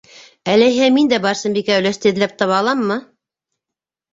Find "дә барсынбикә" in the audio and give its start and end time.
1.11-1.77